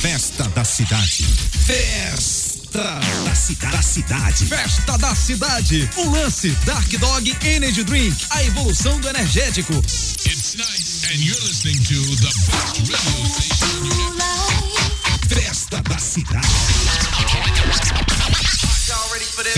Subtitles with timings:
[0.00, 1.24] festa da cidade.
[1.66, 3.72] Festa da cidade.
[3.72, 4.46] Da cidade.
[4.46, 5.90] Festa da cidade.
[5.96, 8.16] O lance Dark Dog Energy Drink.
[8.30, 9.72] A evolução do energético.
[9.74, 15.28] It's nice and you're listening to the best radio station you have.
[15.28, 16.46] Festa da cidade.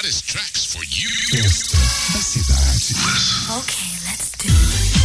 [0.07, 1.11] Hottest tracks for you.
[1.31, 1.77] Festa
[2.13, 2.95] da cidade.
[3.59, 4.97] Okay, let's do it.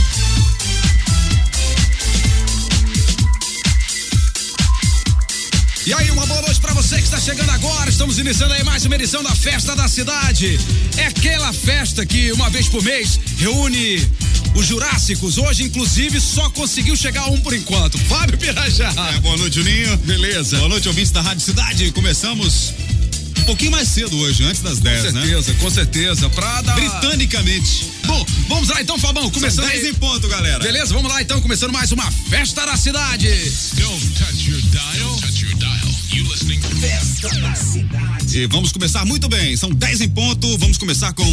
[5.88, 7.90] E aí, uma boa noite pra você que está chegando agora.
[7.90, 10.60] Estamos iniciando aí mais uma edição da Festa da Cidade.
[10.96, 14.08] É aquela festa que uma vez por mês reúne
[14.54, 15.40] os Jurássicos.
[15.40, 17.98] Hoje, inclusive, só conseguiu chegar um por enquanto.
[17.98, 18.94] Fábio Pirajá.
[19.16, 19.98] É, boa noite, Juninho.
[19.98, 20.58] Beleza.
[20.58, 21.92] Boa noite, ouvintes da Rádio Cidade.
[21.92, 22.74] Começamos
[23.52, 25.22] pouquinho mais cedo hoje, antes das 10, Com né?
[25.22, 26.30] certeza, com certeza.
[26.30, 26.74] Pra dar...
[26.76, 27.86] Britanicamente.
[28.06, 29.30] Bom, vamos lá então, Fabão.
[29.30, 29.90] Começando São 10 aí.
[29.90, 30.64] em ponto, galera.
[30.64, 33.28] Beleza, vamos lá então, começando mais uma Festa da Cidade.
[33.76, 35.10] Don't touch your dial.
[35.10, 35.92] Don't touch your dial.
[36.14, 38.38] You listening to Festa da cidade.
[38.40, 39.58] E vamos começar muito bem.
[39.58, 40.58] São 10 em ponto.
[40.58, 41.26] Vamos começar com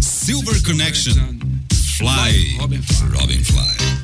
[0.00, 1.14] Silver Connection.
[1.96, 2.56] Fly.
[2.58, 3.08] Robin Fly.
[3.20, 4.01] Robin Fly.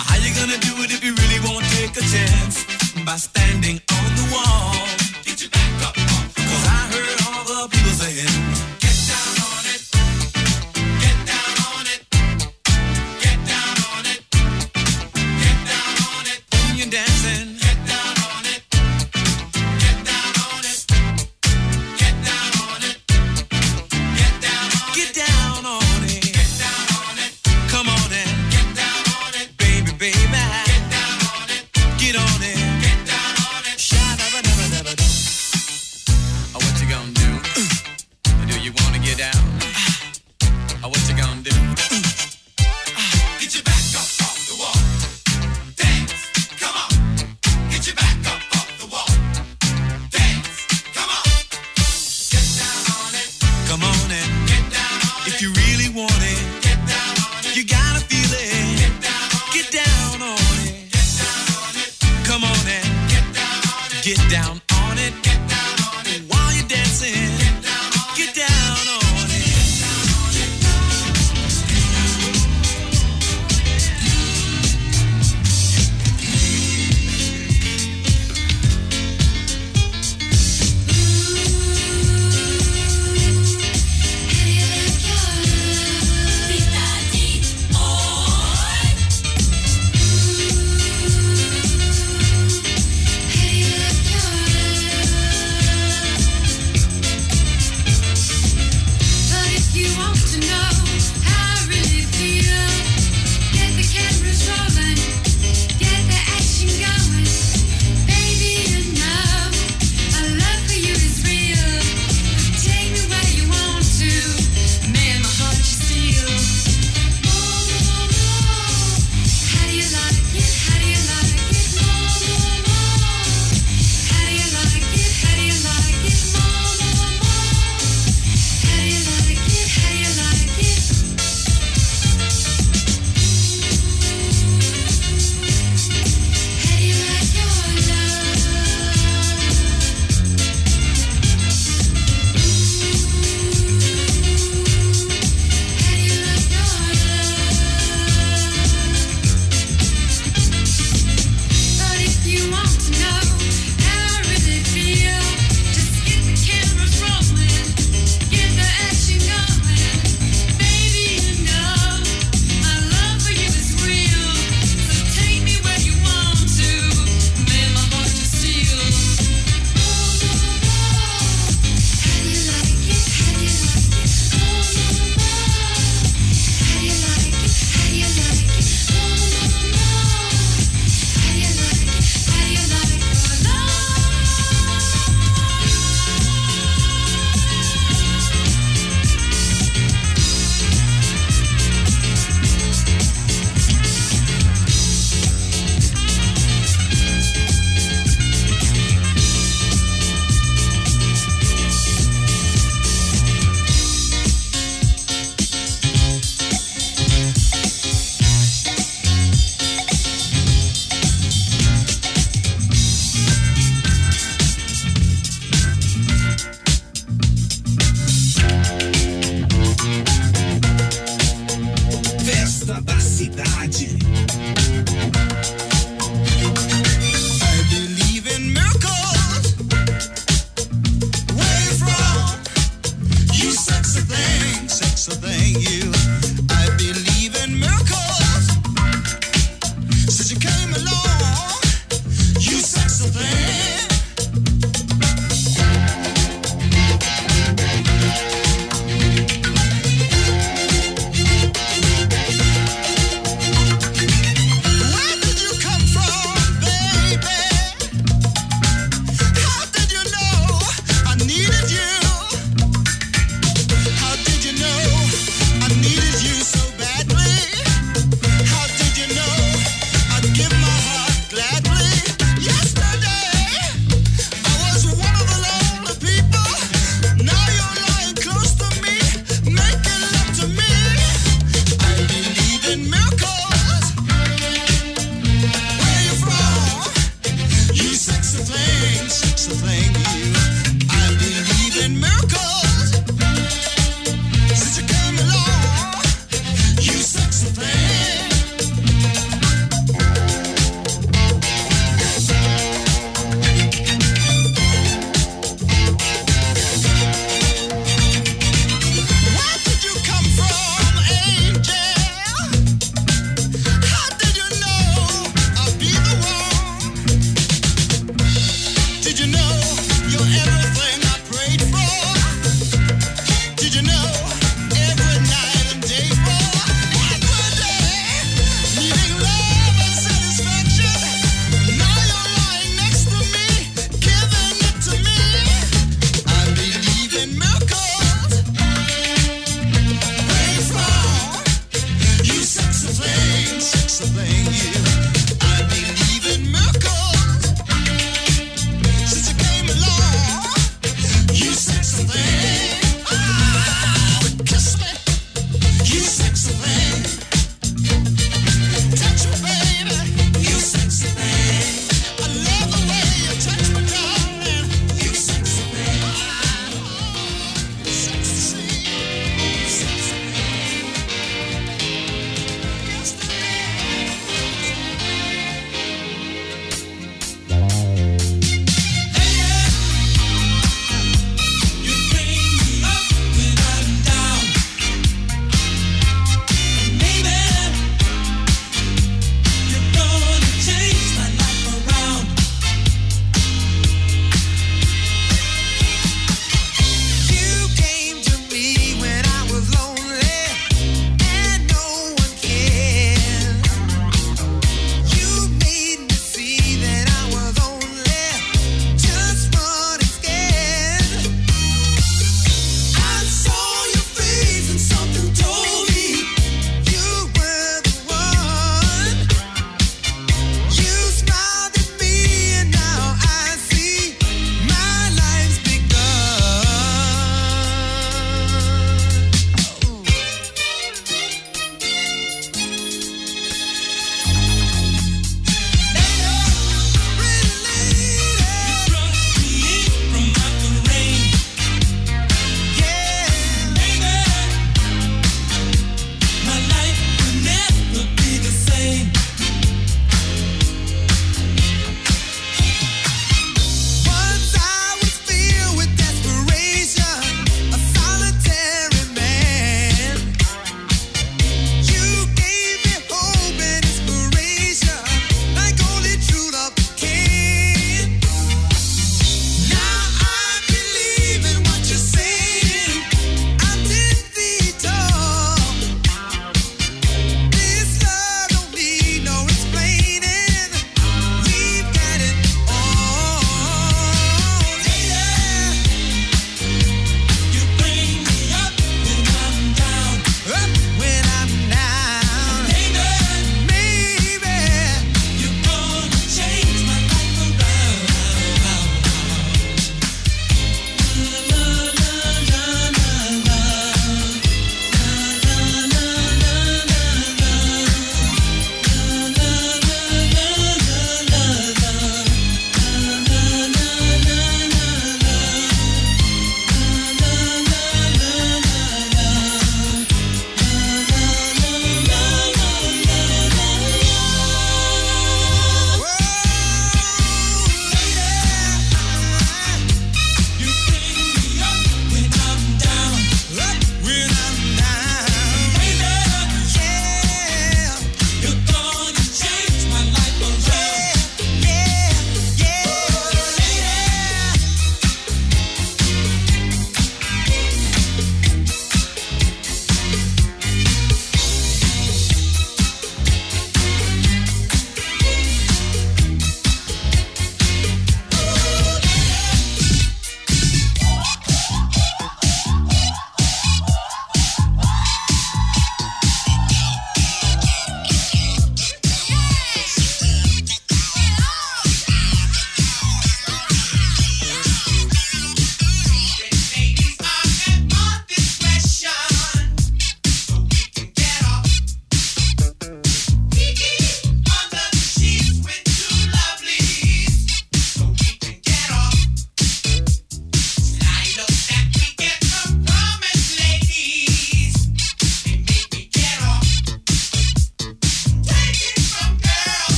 [0.00, 2.64] How you gonna do it if you really won't take a chance?
[3.04, 3.87] By standing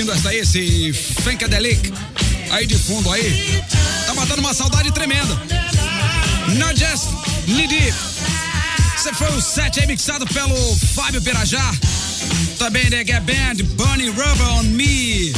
[0.00, 1.92] curtindo essa aí, esse Funkadelic
[2.50, 3.62] aí de fundo aí,
[4.06, 5.34] tá matando uma saudade tremenda.
[6.56, 7.08] Not just
[7.46, 7.92] Nidi.
[8.96, 10.56] Esse foi o set aí mixado pelo
[10.94, 11.72] Fábio Pirajá.
[12.58, 15.32] Também The Get Band, Bunny Rubber on Me.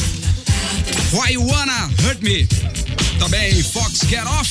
[1.12, 2.46] Why You Wanna Hurt Me.
[3.18, 4.50] Também Fox Get Off.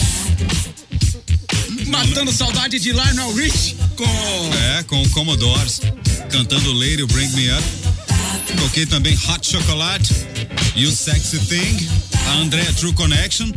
[1.88, 5.82] Matando saudade de Lionel Rich com É, com o Commodores,
[6.30, 7.81] cantando Lady Bring Me Up.
[8.58, 10.14] Toquei também Hot Chocolate,
[10.76, 11.88] You Sexy Thing,
[12.28, 13.52] a Andrea True Connection,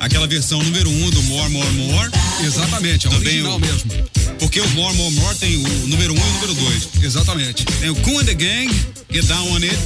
[0.00, 2.10] aquela versão número um do More, More, More.
[2.44, 3.90] Exatamente, é o Também original o- mesmo.
[4.38, 6.88] Porque o More, More, More tem o número um e o número dois.
[7.02, 7.64] Exatamente.
[7.64, 8.70] Tem o Cool and the Gang,
[9.12, 9.78] Get Down on It.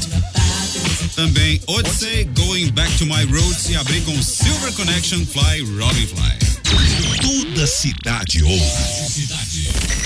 [1.17, 6.53] Também Odyssey, Going Back to My Roots e abri com Silver Connection, Fly, Robin Fly.
[7.21, 8.63] Toda cidade ouve.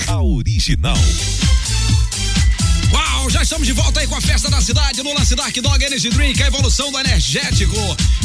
[0.07, 0.97] A original.
[3.27, 5.83] Uau, já estamos de volta aí com a festa da cidade no Lance Dark Dog
[5.83, 7.75] Energy Drink, a evolução do energético.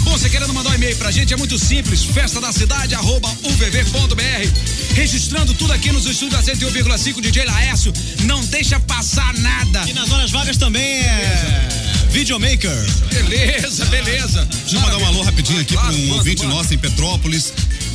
[0.04, 4.94] Você querendo mandar um e-mail pra gente, é muito simples, festa da cidade, arroba uvv.br.
[4.94, 7.92] Registrando tudo aqui nos estúdios da 101,5 DJ Laércio.
[8.26, 9.82] Não deixa passar nada.
[9.88, 11.68] E nas horas vagas também é
[12.10, 12.70] Videomaker.
[13.12, 14.44] Beleza, beleza.
[14.44, 16.54] Deixa eu mandar um alô rapidinho aqui Claro, para um manda, ouvinte manda.
[16.54, 17.52] nosso em Petrópolis,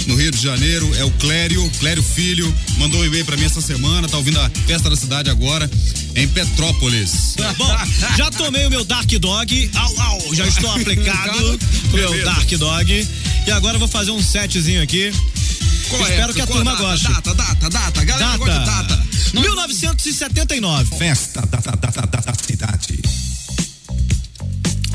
[0.08, 0.90] no Rio de Janeiro.
[0.96, 2.54] É o Clério, Clério Filho.
[2.78, 4.08] Mandou um e-mail para mim essa semana.
[4.08, 5.70] Tá ouvindo a festa da cidade agora
[6.16, 7.36] em Petrópolis.
[7.58, 7.78] Bom,
[8.18, 9.72] já tomei o meu Dark Dog.
[9.76, 11.60] Au, au, já estou aplicado
[11.92, 12.26] com o meu.
[12.26, 13.08] Dark Dog.
[13.46, 15.12] E agora eu vou fazer um setzinho aqui.
[15.90, 16.10] Qual é?
[16.10, 17.08] Espero que a turma data, goste.
[17.08, 18.06] Data, data, data.
[18.06, 19.08] Galera gosta de data.
[19.34, 20.98] 1979.
[20.98, 23.00] Festa da, da, da, da, da cidade.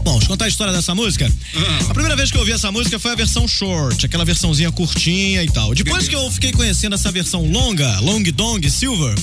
[0.03, 1.31] Bom, deixa eu contar a história dessa música.
[1.55, 1.91] Ah.
[1.91, 5.43] A primeira vez que eu ouvi essa música foi a versão short, aquela versãozinha curtinha
[5.43, 5.75] e tal.
[5.75, 9.15] Depois que eu fiquei conhecendo essa versão longa, Long Dong Silver,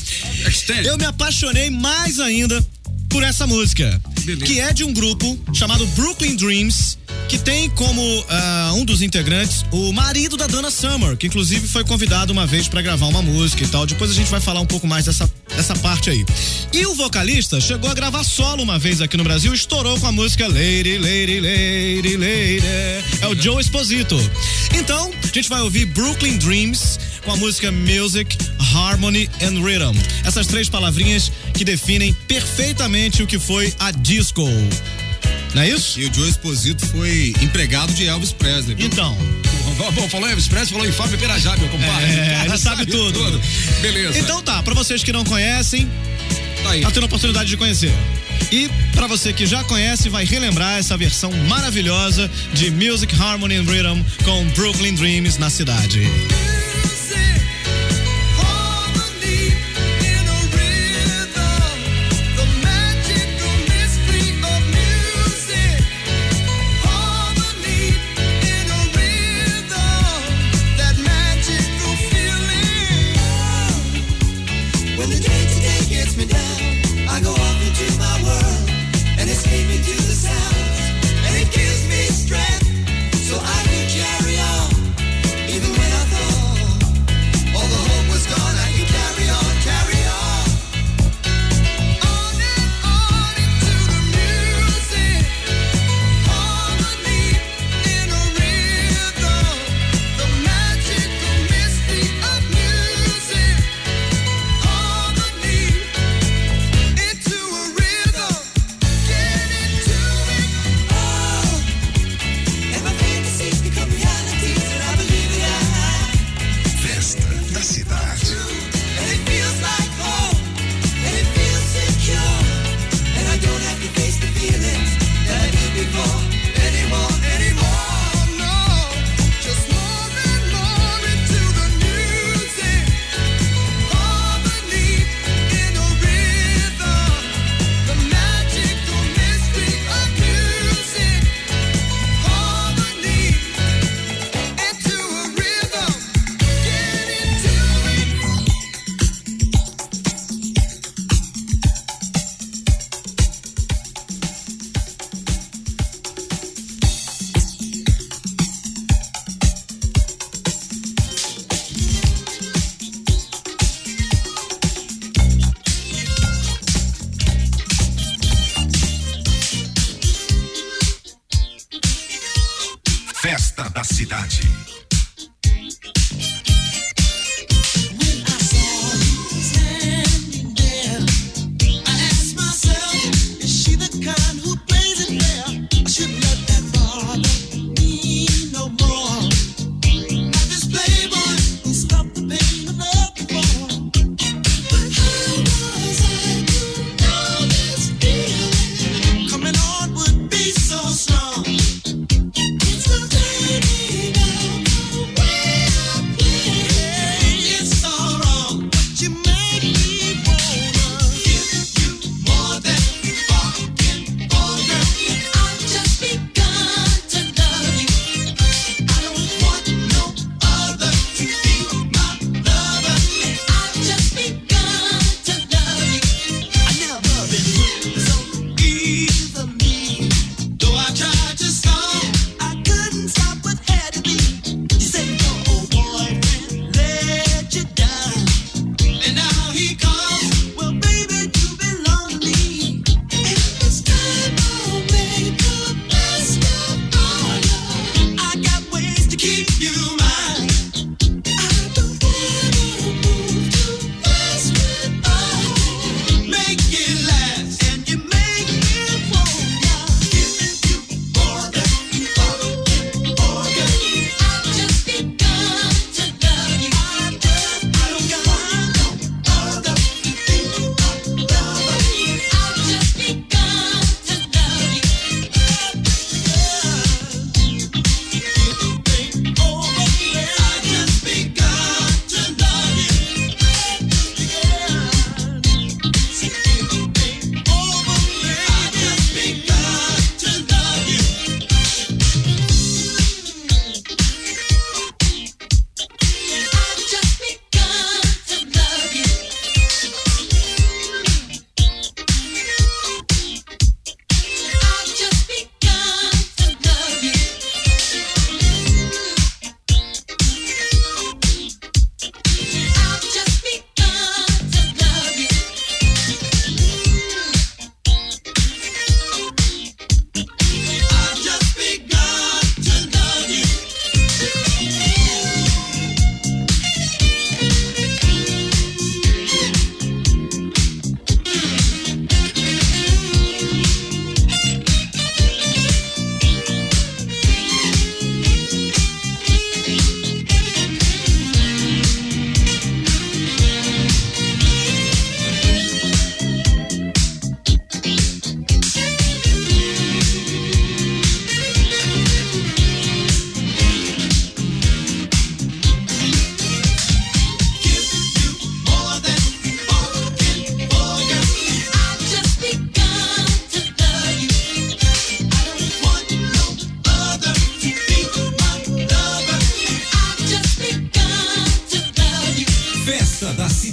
[0.85, 2.65] eu me apaixonei mais ainda
[3.09, 3.99] por essa música,
[4.35, 4.45] Beleza.
[4.45, 9.65] que é de um grupo chamado Brooklyn Dreams, que tem como ah, um dos integrantes
[9.71, 13.63] o marido da Dana Summer, que inclusive foi convidado uma vez pra gravar uma música
[13.63, 13.85] e tal.
[13.85, 16.25] Depois a gente vai falar um pouco mais dessa, dessa parte aí.
[16.73, 20.11] E o vocalista chegou a gravar solo uma vez aqui no Brasil, estourou com a
[20.11, 22.63] música Lady, Lady, Lady, Lady.
[23.21, 24.15] É o Joe Esposito.
[24.73, 28.37] Então, a gente vai ouvir Brooklyn Dreams com a música Music,
[28.73, 29.95] Harmony and Rhythm.
[30.25, 34.43] Essas três palavrinhas que definem perfeitamente o que foi a disco.
[35.55, 35.99] Não é isso?
[35.99, 38.75] E o Joe Esposito foi empregado de Elvis Presley.
[38.79, 39.17] Então,
[39.95, 42.05] Bom, falou em Elvis Presley, falou em Fábio Pirajá, meu compadre.
[42.05, 43.41] É, ele sabe tudo.
[43.81, 44.19] Beleza.
[44.19, 45.89] então tá, pra vocês que não conhecem,
[46.63, 46.81] tá aí.
[46.81, 47.93] tá tendo a oportunidade de conhecer.
[48.51, 53.63] E pra você que já conhece, vai relembrar essa versão maravilhosa de Music, Harmony and
[53.63, 56.01] Rhythm com Brooklyn Dreams na cidade.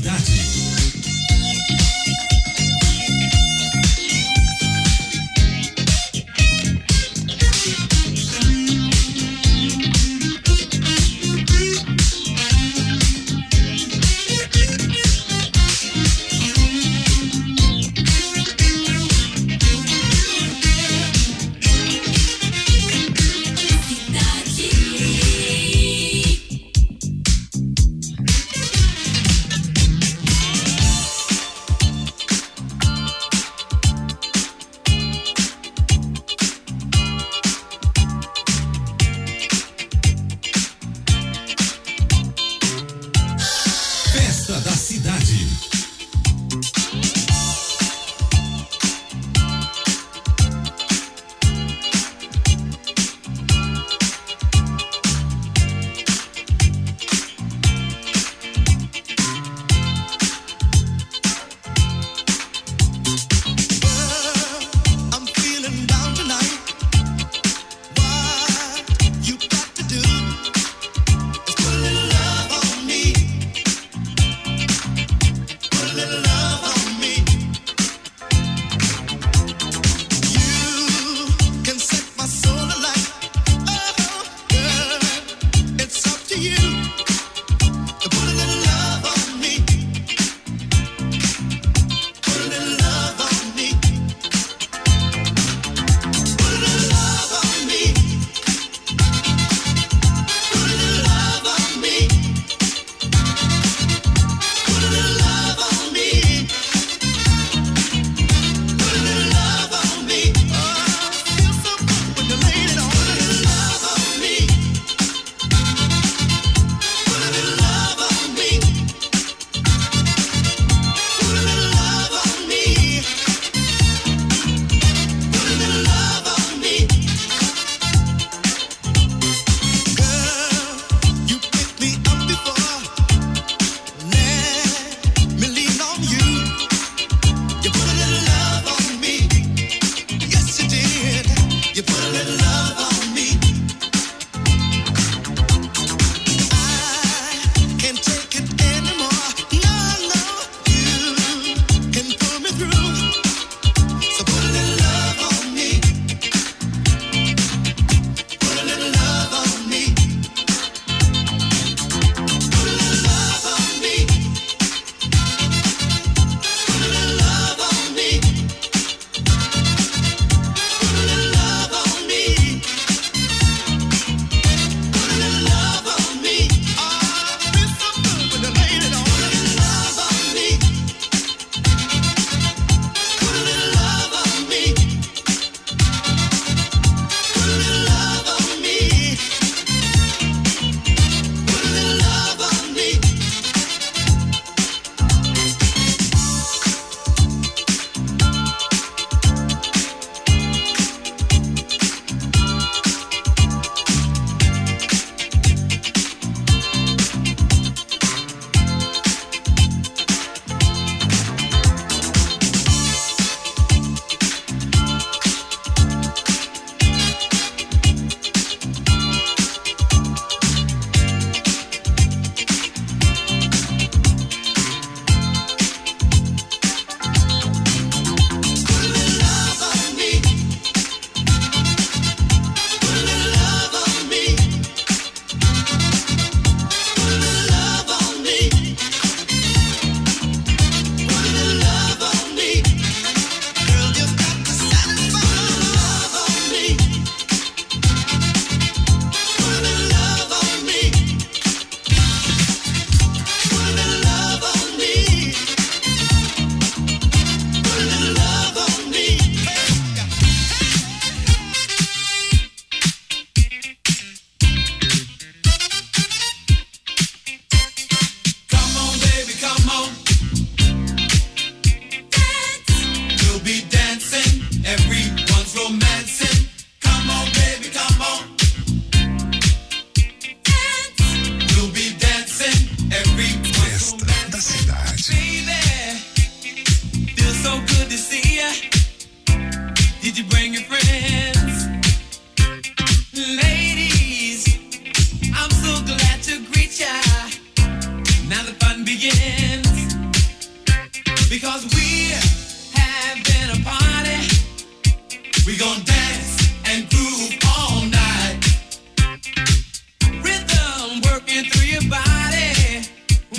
[0.06, 0.55] verdade.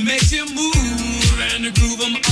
[0.08, 2.27] Makes you move and groove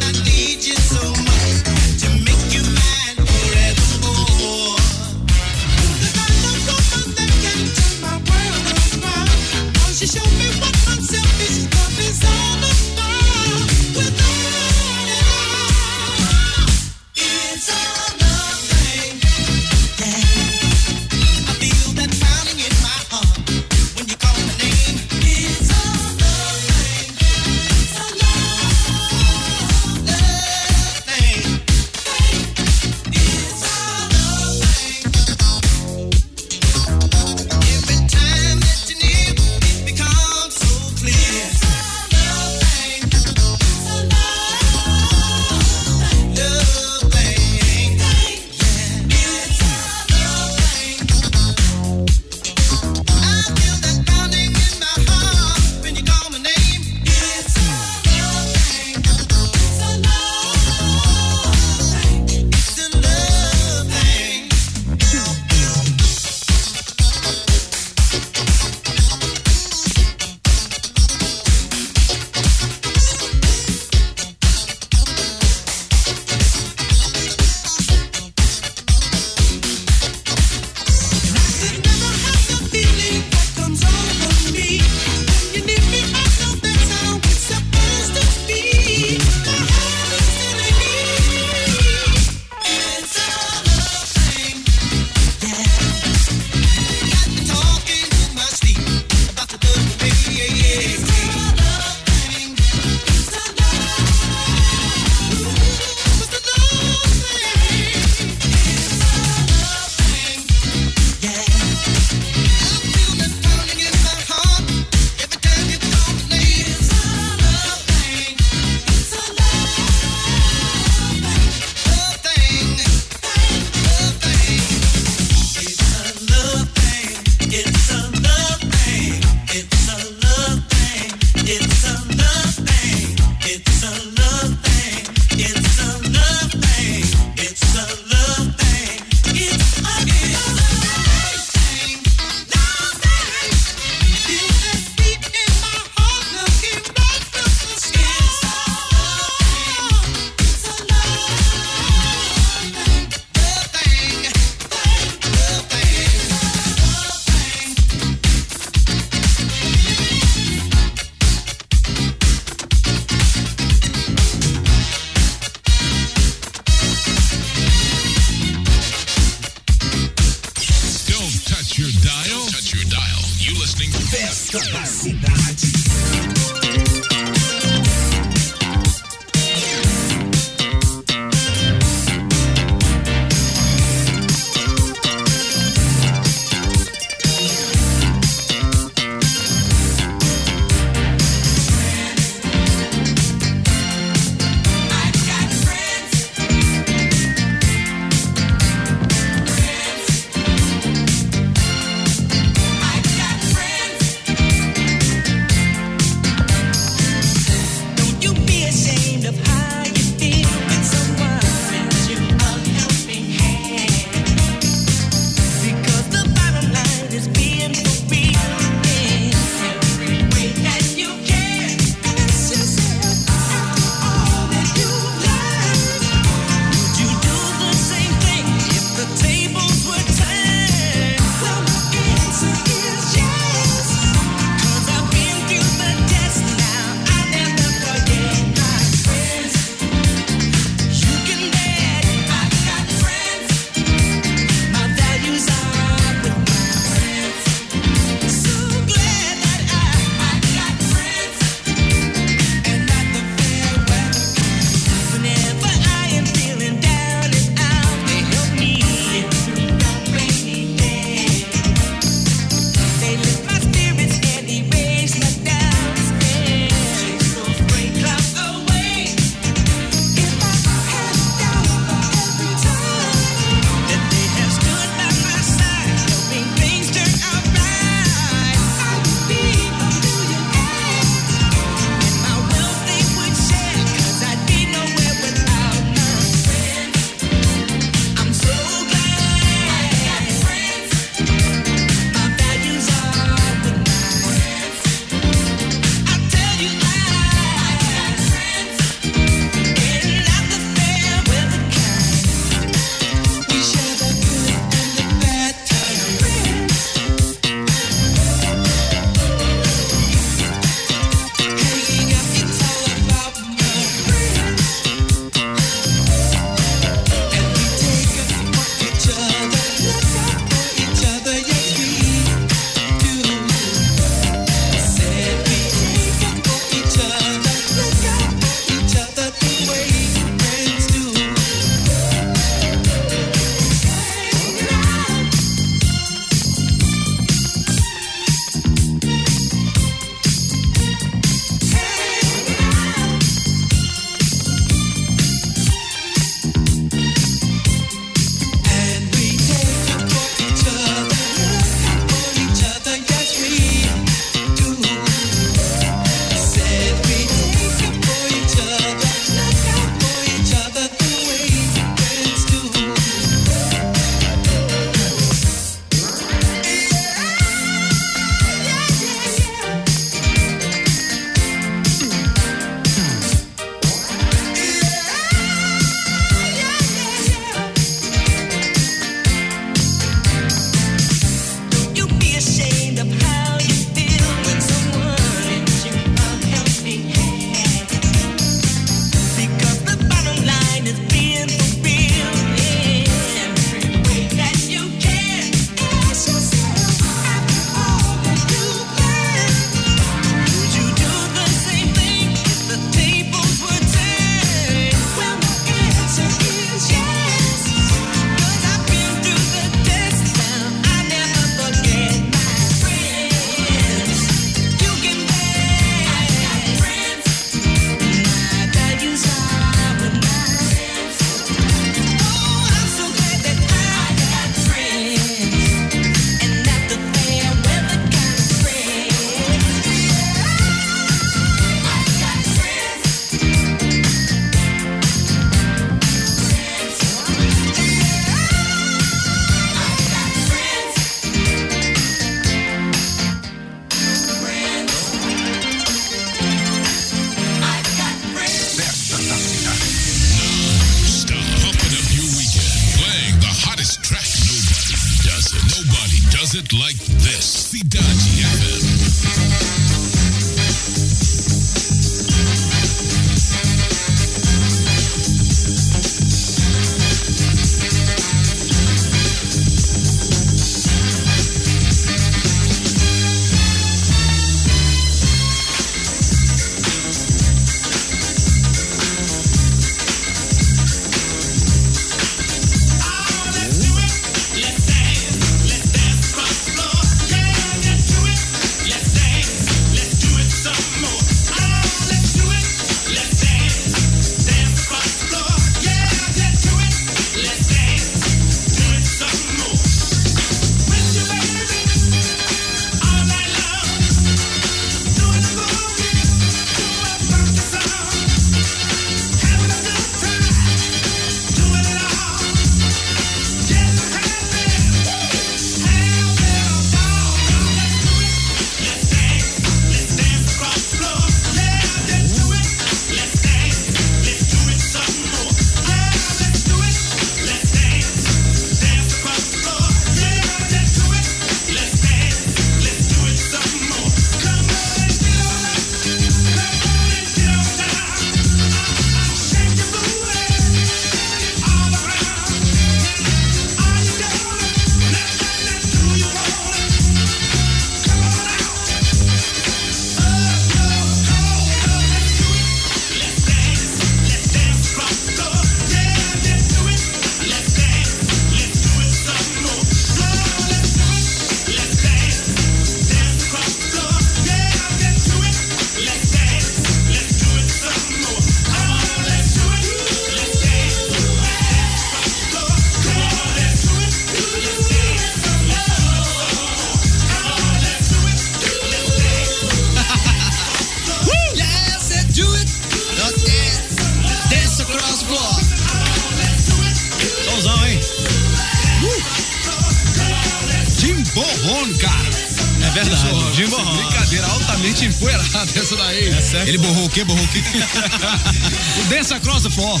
[599.08, 600.00] Dance Across the Floor.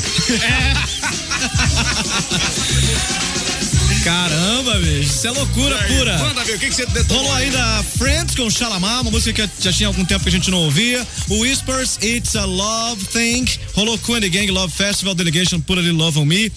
[4.04, 5.00] Caramba, bicho.
[5.00, 6.18] Isso é loucura pura.
[6.18, 7.22] Manda ver, o que, que você detonou?
[7.22, 10.50] Rolou ainda Friends com Shalamar, uma música que já tinha algum tempo que a gente
[10.50, 11.06] não ouvia.
[11.28, 13.46] O Whispers, It's a Love Thing.
[13.74, 16.52] Rolou and the Gang Love Festival Delegation, Put a Little Love on Me.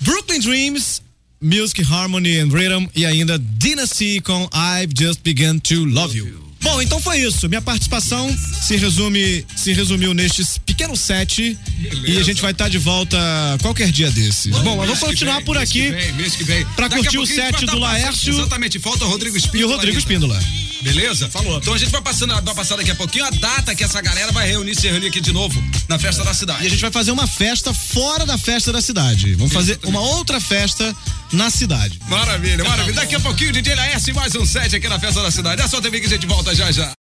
[0.00, 1.02] Brooklyn Dreams,
[1.40, 2.88] Music, Harmony and Rhythm.
[2.94, 6.49] E ainda Dynasty com I've Just Begun to Love You.
[6.62, 7.48] Bom, então foi isso.
[7.48, 11.58] Minha participação se resume, se resumiu nestes pequenos set
[12.06, 13.18] e a gente vai estar de volta
[13.62, 14.54] qualquer dia desses.
[14.58, 16.64] Bom, mas vamos continuar vem, por aqui que vem, mês que vem.
[16.76, 19.72] pra Daqui a curtir o set do Laércio Exatamente, falta o Rodrigo e Espíndola.
[19.72, 19.98] o Rodrigo.
[19.98, 20.40] Espíndola.
[20.82, 21.28] Beleza?
[21.28, 21.58] Falou.
[21.58, 24.32] Então a gente vai passando, vai passar daqui a pouquinho a data que essa galera
[24.32, 26.64] vai reunir, se reunir aqui de novo na festa da cidade.
[26.64, 29.34] E a gente vai fazer uma festa fora da festa da cidade.
[29.34, 30.94] Vamos fazer uma outra festa
[31.32, 31.98] na cidade.
[32.08, 32.94] Maravilha, maravilha.
[32.94, 35.62] Daqui a pouquinho, DJ Laércio e mais um set aqui na festa da cidade.
[35.62, 36.92] É só TV que a gente volta já já.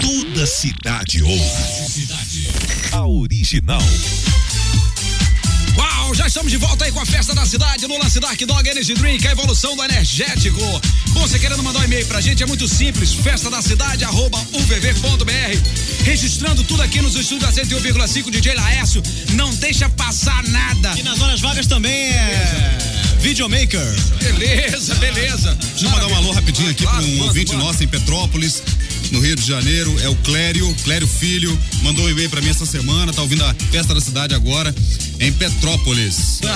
[0.00, 2.08] Toda cidade ouve.
[2.92, 3.80] A original.
[5.80, 8.68] Uau, já estamos de volta aí com a festa da cidade no Lance Dark Dog
[8.68, 10.60] Energy Drink, a evolução do energético.
[11.08, 14.38] Bom, você querendo mandar um e-mail pra gente, é muito simples, festa da cidade, arroba
[14.52, 16.04] uvv.br.
[16.04, 20.92] Registrando tudo aqui nos estúdios da 101,5 DJ Laércio, não deixa passar nada.
[20.98, 22.78] E nas horas vagas também é
[23.20, 23.80] Videomaker.
[24.18, 25.54] Beleza, beleza.
[25.54, 28.62] Deixa eu mandar um alô rapidinho aqui para um ouvinte nosso em Petrópolis,
[29.12, 29.94] no Rio de Janeiro.
[30.02, 31.58] É o Clério, Clério Filho.
[31.82, 33.12] Mandou um e-mail para mim essa semana.
[33.12, 34.74] Tá ouvindo a festa da cidade agora
[35.20, 35.69] em Petrópolis.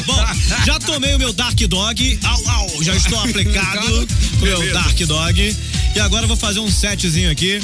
[0.07, 0.25] Bom,
[0.67, 2.19] já tomei o meu Dark Dog.
[2.25, 4.07] Au, au, já estou aplicado
[4.39, 4.73] com o meu.
[4.73, 5.57] Dark Dog.
[5.95, 7.61] E agora eu vou fazer um setzinho aqui.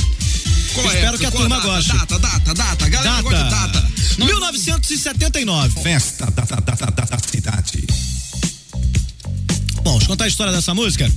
[0.74, 1.66] Qual é Espero que a turma data?
[1.68, 1.92] goste.
[1.96, 2.88] Data, data, data.
[2.88, 3.80] Galera gosta de Data.
[3.80, 3.90] data.
[4.18, 5.80] 1979.
[5.82, 7.86] Festa da, da, da, da, da cidade.
[9.82, 11.10] Bom, deixa eu contar a história dessa música.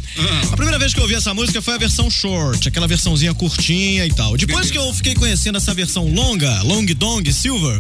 [0.52, 4.06] A primeira vez que eu ouvi essa música foi a versão short, aquela versãozinha curtinha
[4.06, 4.38] e tal.
[4.38, 7.78] Depois que eu fiquei conhecendo essa versão longa, Long Dong Silver,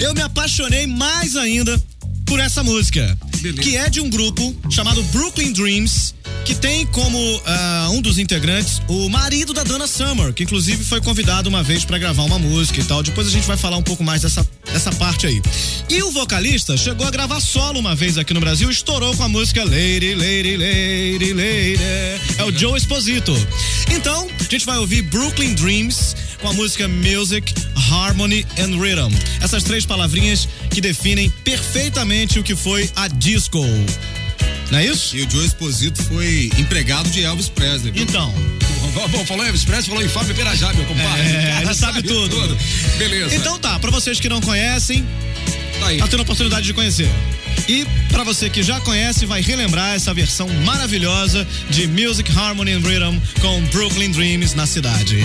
[0.00, 1.80] eu me apaixonei mais ainda
[2.26, 3.16] por essa música,
[3.62, 6.14] que é de um grupo chamado Brooklyn Dreams,
[6.44, 11.00] que tem como ah, um dos integrantes o marido da Donna Summer, que inclusive foi
[11.00, 13.02] convidado uma vez pra gravar uma música e tal.
[13.02, 15.40] Depois a gente vai falar um pouco mais dessa, dessa parte aí.
[15.88, 19.28] E o vocalista chegou a gravar solo uma vez aqui no Brasil, estourou com a
[19.28, 21.82] música Lady, Lady, Lady, Lady.
[22.38, 23.34] É o Joe Esposito.
[23.90, 27.54] Então, a gente vai ouvir Brooklyn Dreams com a música Music,
[27.90, 29.12] Harmony and Rhythm.
[29.40, 33.64] Essas três palavrinhas que definem perfeitamente o que foi a disco.
[34.74, 35.16] Não é isso?
[35.16, 37.92] E o Joe Esposito foi empregado de Elvis Presley.
[37.92, 38.02] viu?
[38.02, 38.34] Então,
[39.12, 41.20] Bom, falou Elvis Presley, falou em Fábio Pirajá, meu compadre.
[41.20, 42.58] É, ele sabe tudo.
[42.98, 43.36] Beleza.
[43.36, 45.06] então tá, pra vocês que não conhecem,
[45.78, 45.98] tá aí.
[45.98, 47.08] tá tendo a oportunidade de conhecer.
[47.68, 52.80] E pra você que já conhece, vai relembrar essa versão maravilhosa de Music, Harmony and
[52.80, 55.18] Rhythm com Brooklyn Dreams na cidade.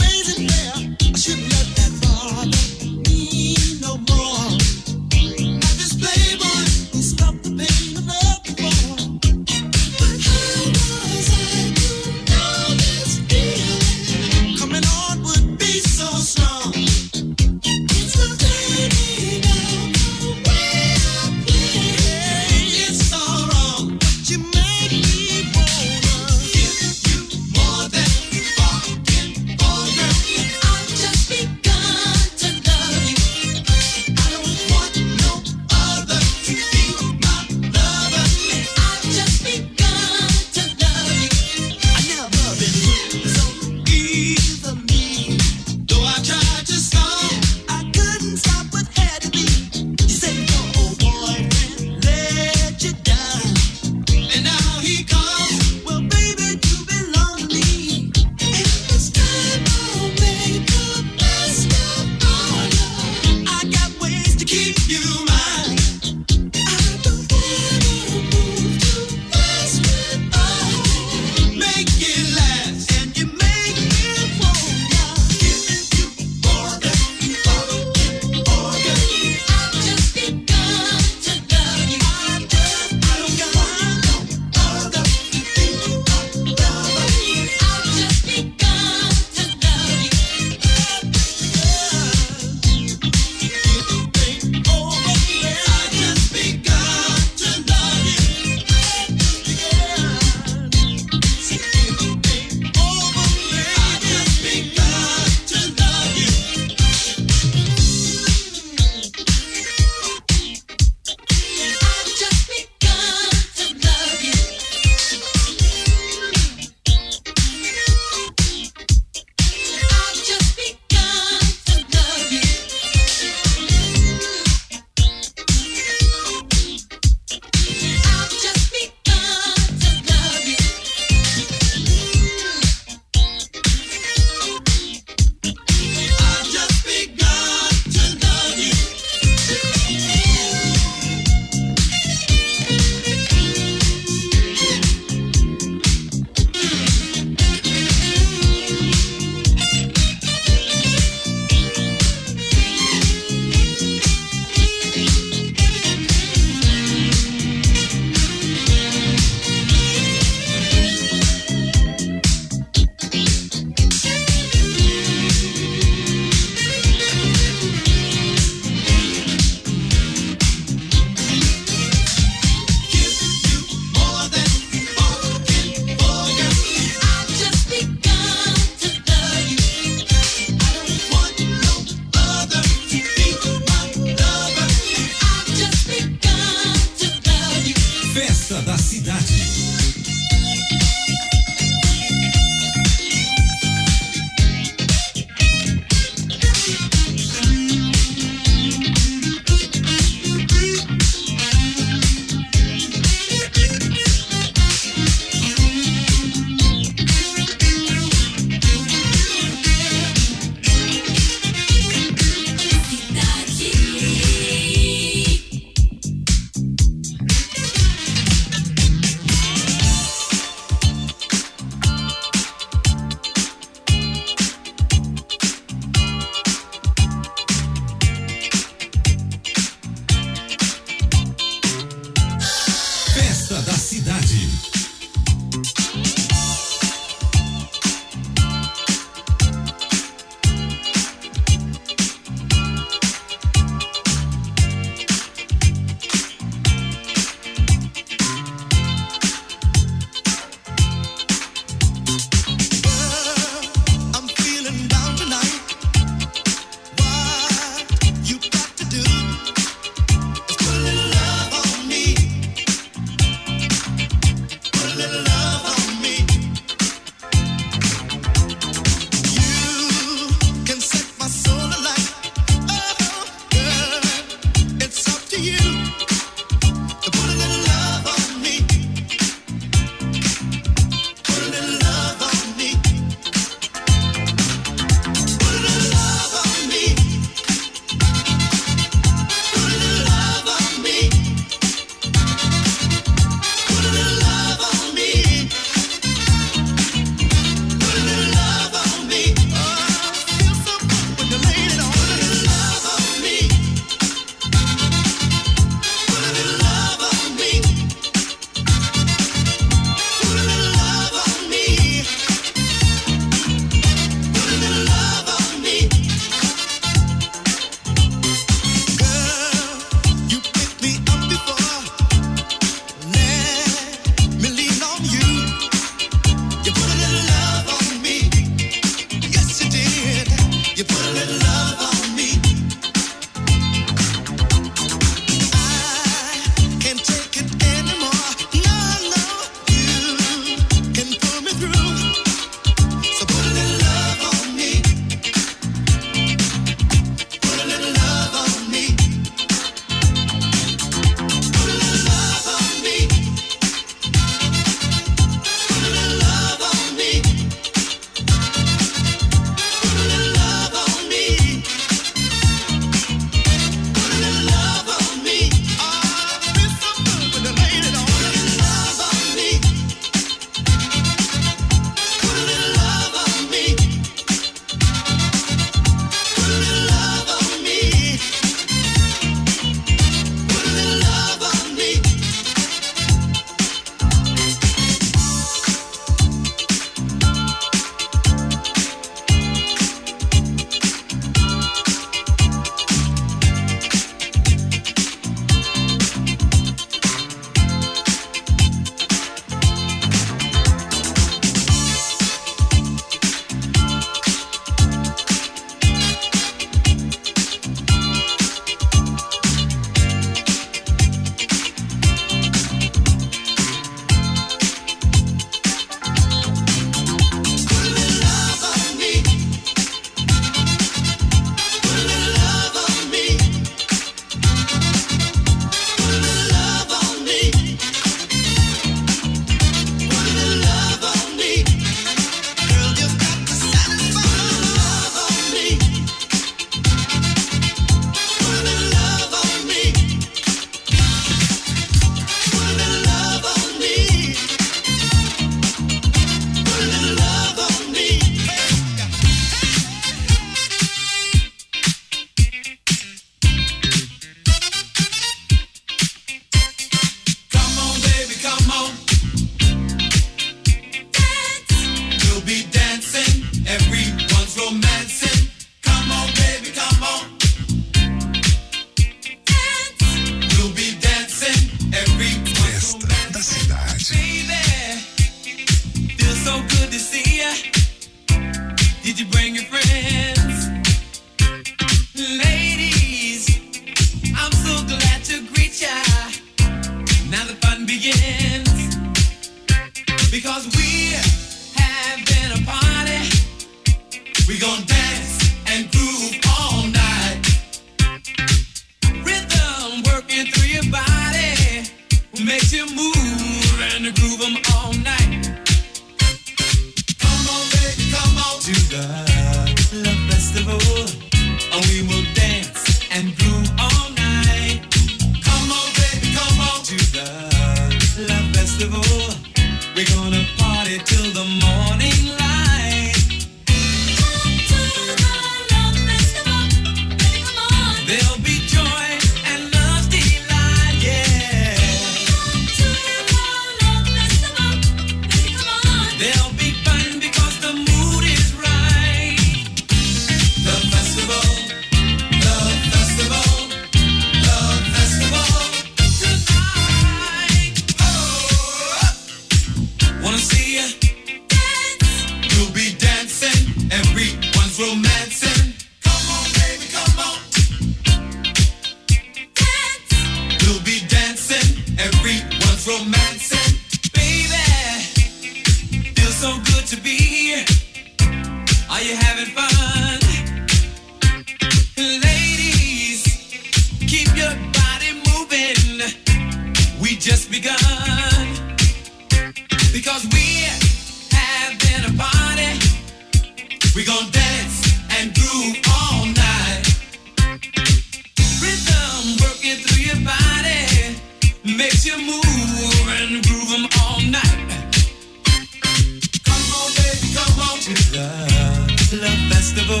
[599.12, 600.00] Love Festival.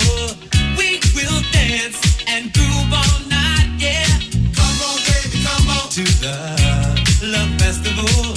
[0.76, 4.04] We will dance and groove all night, yeah.
[4.52, 5.88] Come on, baby, come on.
[5.90, 8.35] To the Love Festival.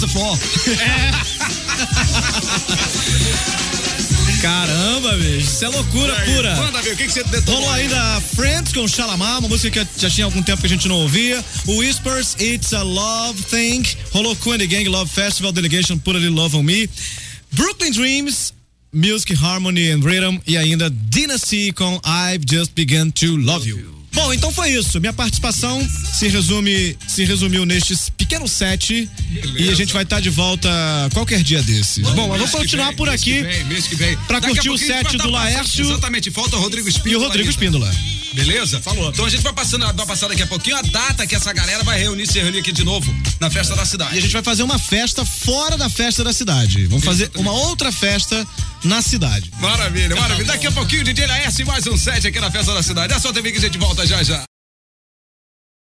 [0.00, 0.38] The Floor.
[4.40, 5.38] Caramba, bicho.
[5.38, 6.56] Isso é loucura pura.
[6.56, 7.60] Manda ver, o que, que você detonou?
[7.60, 10.88] Rolou ainda Friends com Shalamar, uma música que já tinha algum tempo que a gente
[10.88, 11.44] não ouvia.
[11.66, 13.82] Whispers, It's a Love Thing.
[14.12, 16.88] Rolou and the Gang Love Festival Delegation, Put a Little Love on Me.
[17.52, 18.54] Brooklyn Dreams,
[18.92, 20.38] Music, Harmony and Rhythm.
[20.46, 24.00] E ainda Dynasty com I've Just Begun to Love You.
[24.12, 25.00] Bom, então foi isso.
[25.00, 25.86] Minha participação
[26.18, 29.10] se resume, se resumiu nestes pequenos set
[29.58, 30.70] e a gente vai estar de volta
[31.12, 32.08] qualquer dia desses.
[32.10, 34.16] Bom, mas vamos continuar vem, por mês que aqui vem, mês que vem.
[34.18, 35.84] pra Daqui curtir o set do tá Laércio.
[35.84, 37.24] Exatamente, falta o Rodrigo e Espíndola.
[37.24, 37.50] o Rodrigo.
[37.50, 37.92] Espíndola.
[38.32, 38.80] Beleza?
[38.80, 39.10] Falou.
[39.10, 41.82] Então a gente vai passando, vai passar daqui a pouquinho a data que essa galera
[41.82, 44.20] vai reunir, se reunir aqui de novo na festa da E a cidade.
[44.20, 46.86] gente vai fazer uma festa fora da festa da cidade.
[46.86, 48.46] Vamos fazer uma outra festa
[48.84, 49.50] na cidade.
[49.58, 50.46] Maravilha, maravilha.
[50.46, 53.12] Daqui a pouquinho, DJ Laércio e mais um set aqui na festa da cidade.
[53.12, 54.44] É só TV que a gente volta já já.